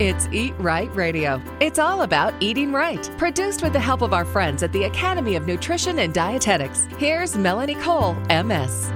[0.00, 1.42] It's Eat Right Radio.
[1.60, 3.10] It's all about eating right.
[3.18, 6.88] Produced with the help of our friends at the Academy of Nutrition and Dietetics.
[6.96, 8.90] Here's Melanie Cole, MS.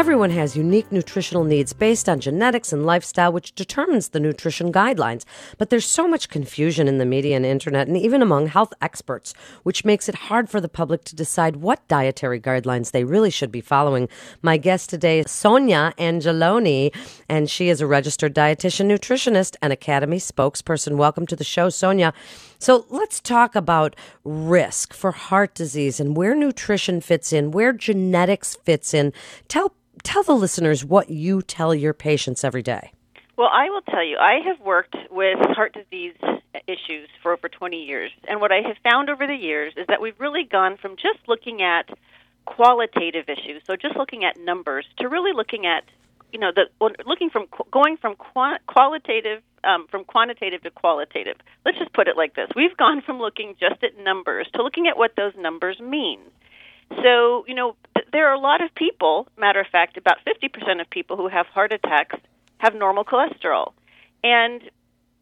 [0.00, 5.26] Everyone has unique nutritional needs based on genetics and lifestyle, which determines the nutrition guidelines.
[5.58, 9.34] But there's so much confusion in the media and internet, and even among health experts,
[9.62, 13.52] which makes it hard for the public to decide what dietary guidelines they really should
[13.52, 14.08] be following.
[14.40, 16.94] My guest today is Sonya Angelone,
[17.28, 20.96] and she is a registered dietitian, nutritionist, and Academy spokesperson.
[20.96, 22.14] Welcome to the show, Sonya.
[22.58, 23.94] So let's talk about
[24.24, 29.12] risk for heart disease and where nutrition fits in, where genetics fits in.
[29.46, 32.92] Tell tell the listeners what you tell your patients every day.
[33.36, 36.14] Well, I will tell you, I have worked with heart disease
[36.66, 38.10] issues for over 20 years.
[38.28, 41.18] And what I have found over the years is that we've really gone from just
[41.26, 41.88] looking at
[42.44, 45.84] qualitative issues, so just looking at numbers, to really looking at,
[46.32, 46.64] you know, the
[47.06, 48.14] looking from going from
[48.66, 51.36] qualitative um, from quantitative to qualitative.
[51.64, 54.86] Let's just put it like this: We've gone from looking just at numbers to looking
[54.86, 56.20] at what those numbers mean.
[57.02, 57.76] So, you know,
[58.12, 61.46] there are a lot of people, matter of fact, about 50% of people who have
[61.46, 62.16] heart attacks
[62.58, 63.72] have normal cholesterol.
[64.22, 64.62] And,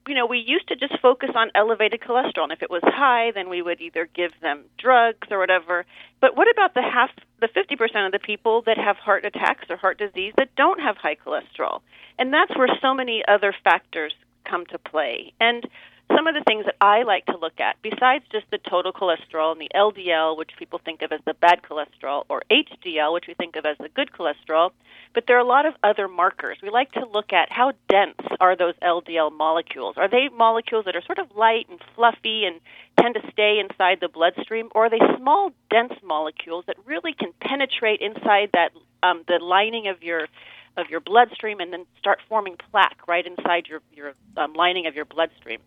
[0.06, 2.45] you know, we used to just focus on elevated cholesterol.
[2.45, 5.86] And if it was high, then we would either give them drugs or whatever.
[6.20, 9.77] But what about the half, the 50% of the people that have heart attacks or
[9.77, 11.80] heart disease that don't have high cholesterol?
[12.19, 14.14] And that's where so many other factors
[14.45, 15.33] come to play.
[15.41, 15.67] And
[16.14, 19.53] some of the things that I like to look at, besides just the total cholesterol
[19.53, 23.34] and the LDL, which people think of as the bad cholesterol, or HDL, which we
[23.34, 24.70] think of as the good cholesterol,
[25.14, 26.59] but there are a lot of other markers.
[26.62, 29.97] We like to look at how dense are those LDL molecules.
[29.97, 32.61] Are they molecules that are sort of light and fluffy and
[33.01, 37.33] tend to stay inside the bloodstream, or are they small, dense molecules that really can
[37.41, 40.29] penetrate inside that um, the lining of your
[40.77, 44.95] of your bloodstream and then start forming plaque right inside your your um, lining of
[44.95, 45.59] your bloodstream?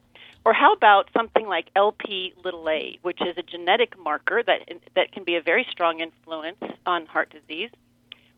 [0.44, 4.62] Or how about something like LP little a, which is a genetic marker that
[4.96, 7.70] that can be a very strong influence on heart disease,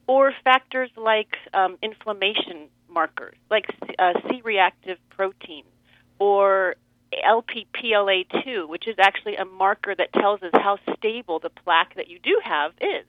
[0.05, 3.65] or factors like um, inflammation markers, like
[3.97, 5.63] uh, C-reactive protein,
[6.19, 6.75] or
[7.25, 12.19] LPPLA2, which is actually a marker that tells us how stable the plaque that you
[12.19, 13.05] do have is.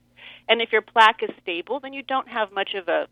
[0.47, 3.07] And if your plaque is stable, then you don't have much of a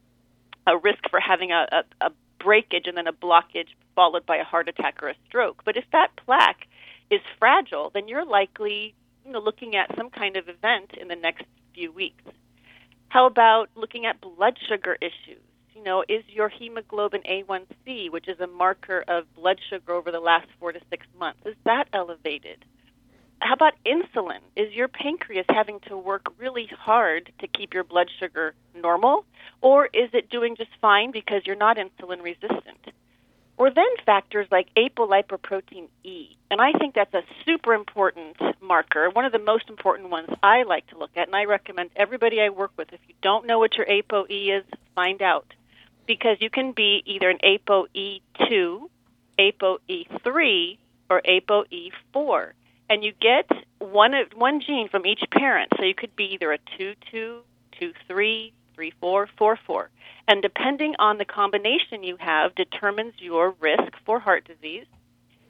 [0.66, 4.44] a risk for having a, a, a breakage and then a blockage followed by a
[4.44, 5.64] heart attack or a stroke.
[5.66, 6.68] But if that plaque
[7.10, 8.96] is fragile, then you're likely
[9.26, 12.24] you know, looking at some kind of event in the next few weeks.
[13.10, 15.42] How about looking at blood sugar issues?
[15.76, 20.20] You know, is your hemoglobin A1C, which is a marker of blood sugar over the
[20.20, 22.66] last four to six months, is that elevated?
[23.40, 24.40] How about insulin?
[24.56, 29.26] Is your pancreas having to work really hard to keep your blood sugar normal?
[29.62, 32.94] Or is it doing just fine because you're not insulin resistant?
[33.58, 36.36] Or then factors like apolipoprotein E.
[36.50, 40.64] And I think that's a super important marker, one of the most important ones I
[40.64, 41.28] like to look at.
[41.28, 44.64] And I recommend everybody I work with, if you don't know what your ApoE is,
[44.96, 45.46] find out.
[46.06, 48.90] Because you can be either an ApoE2,
[49.40, 50.78] ApoE3,
[51.10, 52.52] or ApoE4
[52.90, 53.50] and you get
[53.80, 55.72] one one gene from each parent.
[55.78, 57.42] So you could be either a two two,
[57.80, 59.90] two three, three four, four four,
[60.28, 64.86] and depending on the combination you have, determines your risk for heart disease,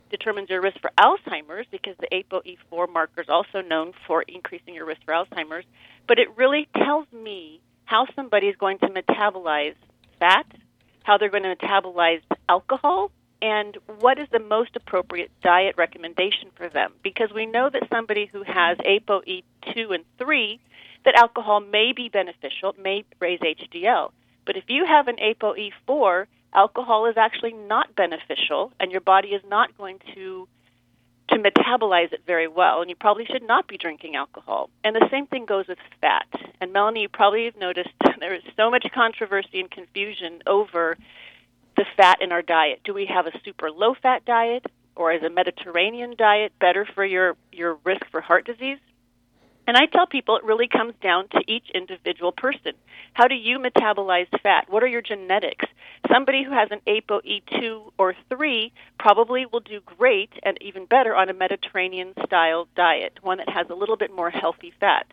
[0.10, 4.86] determines your risk for Alzheimer's because the ApoE4 marker is also known for increasing your
[4.86, 5.66] risk for Alzheimer's.
[6.08, 9.76] But it really tells me how somebody is going to metabolize
[10.20, 10.46] fat,
[11.04, 16.70] how they're going to metabolize alcohol, and what is the most appropriate diet recommendation for
[16.70, 20.60] them because we know that somebody who has ApoE2 and 3
[21.04, 24.12] that alcohol may be beneficial, may raise HDL.
[24.46, 29.42] But if you have an ApoE4, alcohol is actually not beneficial and your body is
[29.48, 30.48] not going to
[31.30, 34.70] to metabolize it very well and you probably should not be drinking alcohol.
[34.84, 36.28] And the same thing goes with fat.
[36.60, 37.90] And Melanie, you probably have noticed
[38.20, 40.98] there is so much controversy and confusion over
[41.78, 42.82] the fat in our diet.
[42.84, 44.66] Do we have a super low fat diet
[44.96, 48.80] or is a Mediterranean diet better for your, your risk for heart disease?
[49.66, 52.74] And I tell people it really comes down to each individual person.
[53.14, 54.66] How do you metabolize fat?
[54.70, 55.66] What are your genetics?
[56.12, 61.30] Somebody who has an ApoE2 or 3 probably will do great and even better on
[61.30, 65.06] a Mediterranean style diet, one that has a little bit more healthy fat.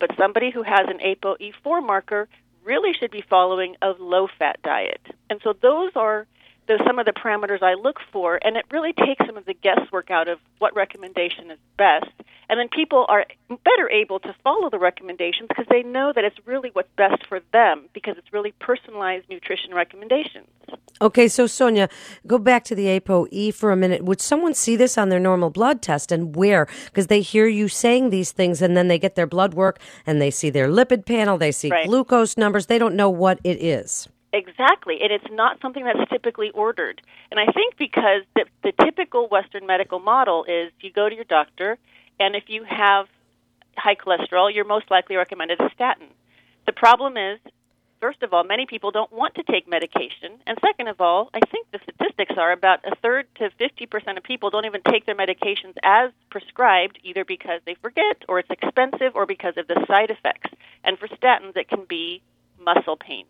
[0.00, 2.28] But somebody who has an ApoE4 marker
[2.64, 5.00] really should be following a low fat diet.
[5.30, 6.26] And so those are
[6.66, 9.54] the, some of the parameters I look for, and it really takes some of the
[9.54, 12.10] guesswork out of what recommendation is best.
[12.52, 16.36] And then people are better able to follow the recommendations because they know that it's
[16.44, 20.48] really what's best for them because it's really personalized nutrition recommendations.
[21.00, 21.88] Okay, so Sonya,
[22.26, 24.04] go back to the ApoE for a minute.
[24.04, 26.68] Would someone see this on their normal blood test and where?
[26.84, 30.20] Because they hear you saying these things and then they get their blood work and
[30.20, 31.86] they see their lipid panel, they see Right.
[31.86, 32.66] glucose numbers.
[32.66, 34.10] They don't know what it is.
[34.34, 37.02] Exactly, and it's not something that's typically ordered.
[37.30, 41.24] And I think because the, the typical Western medical model is you go to your
[41.24, 41.78] doctor,
[42.22, 43.06] and if you have
[43.76, 46.06] high cholesterol, you're most likely recommended a statin.
[46.66, 47.40] The problem is,
[48.00, 51.40] first of all, many people don't want to take medication, and second of all, I
[51.50, 55.16] think the statistics are about a third to 50% of people don't even take their
[55.16, 60.10] medications as prescribed, either because they forget, or it's expensive, or because of the side
[60.10, 60.50] effects.
[60.84, 62.22] And for statins, it can be
[62.60, 63.24] muscle pain.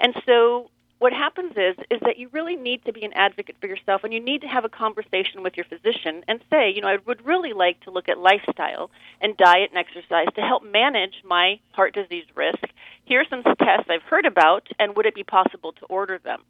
[0.00, 3.66] And so what happens is is that you really need to be an advocate for
[3.66, 6.88] yourself and you need to have a conversation with your physician and say, you know,
[6.88, 11.22] I would really like to look at lifestyle and diet and exercise to help manage
[11.24, 12.64] my heart disease risk.
[13.04, 16.42] Here's some tests I've heard about and would it be possible to order them?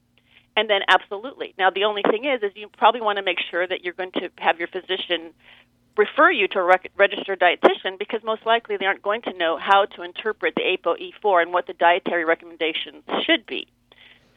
[0.56, 1.54] And then absolutely.
[1.58, 4.12] Now the only thing is is you probably want to make sure that you're going
[4.12, 5.32] to have your physician
[5.96, 9.56] refer you to a rec- registered dietitian because most likely they aren't going to know
[9.56, 13.66] how to interpret the ApoE4 and what the dietary recommendations should be.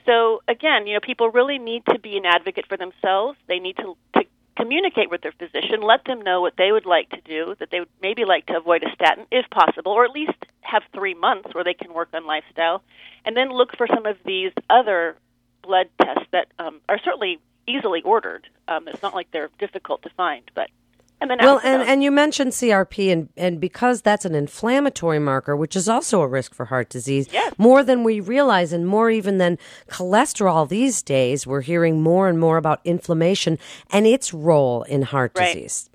[0.08, 3.38] So again, you know, people really need to be an advocate for themselves.
[3.48, 4.24] They need to, to
[4.56, 7.80] communicate with their physician, let them know what they would like to do, that they
[7.80, 11.54] would maybe like to avoid a statin if possible, or at least have three months
[11.54, 12.82] where they can work on lifestyle,
[13.26, 15.16] and then look for some of these other
[15.62, 18.48] blood tests that um, are certainly easily ordered.
[18.68, 20.70] Um, it's not like they're difficult to find, but
[21.20, 25.56] and then Well, and, and you mentioned CRP, and, and because that's an inflammatory marker,
[25.56, 27.54] which is also a risk for heart disease, Yes.
[27.58, 29.58] more than we realize, and more even than
[29.90, 33.58] cholesterol these days, we're hearing more and more about inflammation
[33.92, 35.54] and its role in heart Right.
[35.54, 35.90] disease.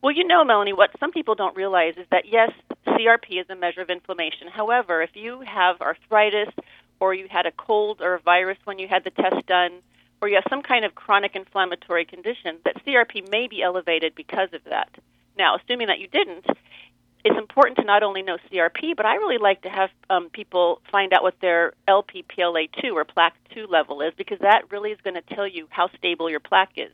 [0.00, 2.52] Well, you know, Melanie, what some people don't realize is that yes,
[2.86, 4.46] CRP is a measure of inflammation.
[4.48, 6.48] However, if you have arthritis
[7.00, 9.72] or you had a cold or a virus when you had the test done,
[10.20, 14.48] or you have some kind of chronic inflammatory condition, that CRP may be elevated because
[14.52, 14.90] of that.
[15.36, 16.46] Now, assuming that you didn't,
[17.24, 20.80] it's important to not only know CRP, but I really like to have um, people
[20.90, 25.14] find out what their LPPLA2 or plaque 2 level is because that really is going
[25.14, 26.92] to tell you how stable your plaque is.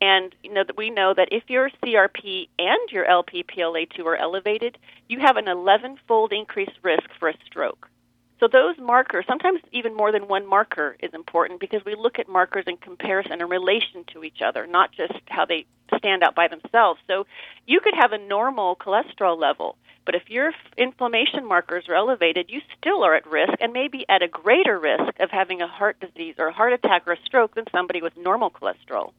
[0.00, 4.78] And you know that we know that if your CRP and your LPPLA2 are elevated,
[5.08, 7.88] you have an 11-fold increased risk for a stroke.
[8.38, 12.28] So those markers, sometimes even more than one marker is important because we look at
[12.28, 15.64] markers in comparison and relation to each other, not just how they
[15.96, 17.00] stand out by themselves.
[17.06, 17.26] So
[17.66, 22.60] you could have a normal cholesterol level, but if your inflammation markers are elevated, you
[22.78, 26.34] still are at risk and maybe at a greater risk of having a heart disease
[26.38, 29.12] or a heart attack or a stroke than somebody with normal cholesterol.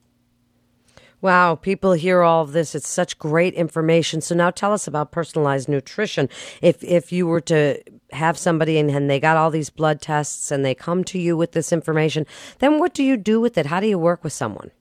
[1.19, 2.75] Wow, people hear all of this.
[2.75, 4.21] It's such great information.
[4.21, 6.29] So now tell us about personalized nutrition.
[6.61, 7.81] If if you were to
[8.11, 11.35] have somebody and, and they got all these blood tests and they come to you
[11.35, 12.25] with this information,
[12.59, 13.65] then what do you do with it?
[13.65, 14.71] How do you work with someone?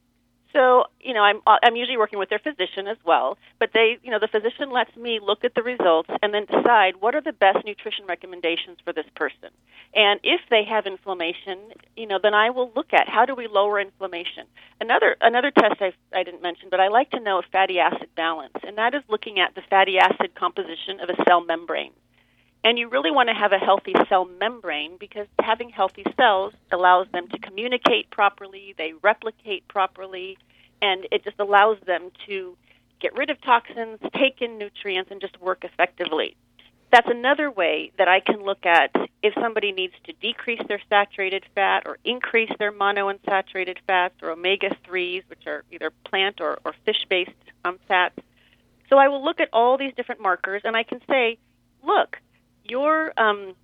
[0.56, 4.11] So, you know, I'm I'm usually working with their physician as well, but they, you
[4.11, 7.34] know, the physician lets me look at the results and then decide what are the
[7.34, 9.50] best nutrition recommendations for this person.
[9.94, 11.58] And if they have inflammation,
[11.94, 14.46] you know, then I will look at how do we lower inflammation.
[14.81, 18.08] Another another test I I didn't mention, but I like to know a fatty acid
[18.17, 21.93] balance, and that is looking at the fatty acid composition of a cell membrane.
[22.67, 27.06] And you really want to have a healthy cell membrane because having healthy cells allows
[27.13, 30.37] them to communicate properly, they replicate properly,
[30.82, 32.56] and it just allows them to
[33.01, 36.35] get rid of toxins, take in nutrients, and just work effectively.
[36.91, 38.91] That's another way that I can look at
[39.23, 44.77] if somebody needs to decrease their saturated fat or increase their monounsaturated fats or omega
[44.85, 47.31] 3s, which are either plant or, or fish based
[47.65, 48.19] um, fats.
[48.91, 51.39] So I will look at all these different markers and I can say,
[51.85, 52.19] look,
[52.69, 53.55] your um,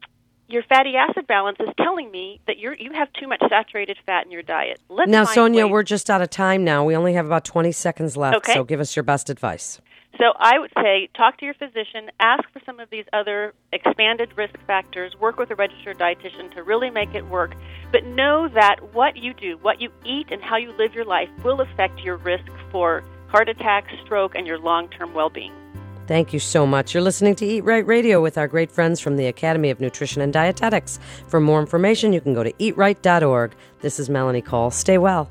[0.49, 4.26] your fatty acid balance is telling me that you're you have too much saturated fat
[4.26, 4.80] in your diet.
[4.88, 6.85] Let's now, Sonya, ways- we're just out of time now.
[6.85, 8.37] We only have about 20 seconds left.
[8.38, 8.54] Okay.
[8.54, 9.80] So give us your best advice.
[10.18, 14.37] So I would say talk to your physician, ask for some of these other expanded
[14.37, 17.54] risk factors, work with a registered dietitian to really make it work.
[17.90, 21.30] But know that what you do, what you eat, and how you live your life
[21.42, 25.52] will affect your risk for heart attack, stroke, and your long term well being.
[26.12, 26.92] Thank you so much.
[26.92, 30.21] You're listening to Eat Right Radio with our great friends from the Academy of Nutrition
[30.21, 30.99] and Dietetics.
[31.26, 33.54] For more information, you can go to eatright.org.
[33.81, 34.71] This is Melanie Cole.
[34.71, 35.31] Stay well.